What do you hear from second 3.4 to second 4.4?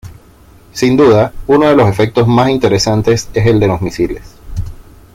el de los misiles.